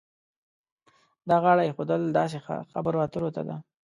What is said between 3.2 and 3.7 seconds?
ته ده.